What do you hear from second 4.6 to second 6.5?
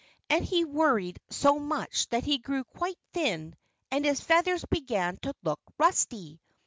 began to look rusty.